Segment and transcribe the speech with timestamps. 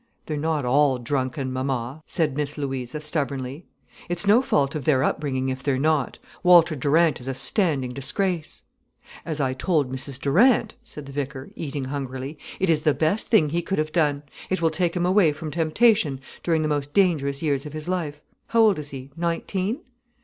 [0.25, 3.67] "They're not all drunken, mama," said Miss Louisa, stubbornly.
[4.09, 6.17] "It's no fault of their upbringing if they're not.
[6.41, 8.63] Walter Durant is a standing disgrace."
[9.27, 13.49] "As I told Mrs Durant," said the vicar, eating hungrily, "it is the best thing
[13.49, 14.23] he could have done.
[14.49, 18.59] It will take him away from temptation during the most dangerous years of his life—how
[18.59, 19.81] old is he—nineteen?"